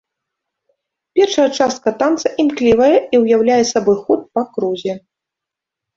[1.17, 4.93] Першая частка танца імклівая і ўяўляе сабой ход па крузе.